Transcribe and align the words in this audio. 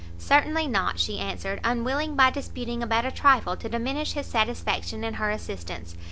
"Certainly 0.17 0.65
not;" 0.65 0.97
she 0.99 1.19
answered, 1.19 1.59
unwilling 1.63 2.15
by 2.15 2.31
disputing 2.31 2.81
about 2.81 3.05
a 3.05 3.11
trifle 3.11 3.55
to 3.57 3.69
diminish 3.69 4.13
his 4.13 4.25
satisfaction 4.25 5.03
in 5.03 5.13
her 5.13 5.29
assistance. 5.29 5.93